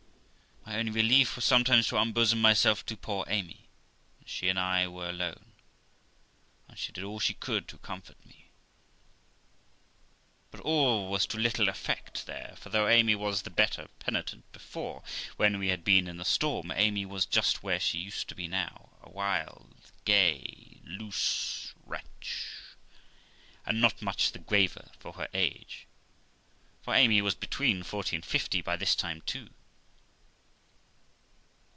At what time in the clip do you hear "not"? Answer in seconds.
23.81-24.01